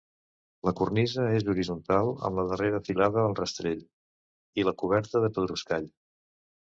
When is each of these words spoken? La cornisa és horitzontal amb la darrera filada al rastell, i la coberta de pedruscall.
La 0.67 0.71
cornisa 0.79 1.25
és 1.39 1.45
horitzontal 1.53 2.09
amb 2.29 2.41
la 2.41 2.45
darrera 2.53 2.81
filada 2.87 3.27
al 3.27 3.37
rastell, 3.43 3.85
i 4.63 4.67
la 4.71 4.75
coberta 4.85 5.23
de 5.27 5.35
pedruscall. 5.37 5.87